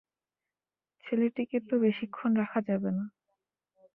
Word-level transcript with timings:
ছেলেটিকে 1.03 1.57
তো 1.67 1.75
বেশিক্ষণ 1.83 2.31
রাখা 2.41 2.59
যাবে 2.67 2.89
না। 2.97 3.05